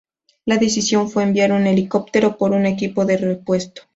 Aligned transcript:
La 0.45 0.57
decisión 0.57 1.11
fue 1.11 1.21
enviar 1.21 1.51
un 1.51 1.67
helicóptero 1.67 2.35
con 2.35 2.55
un 2.55 2.65
equipo 2.65 3.05
de 3.05 3.17
repuesto. 3.17 3.83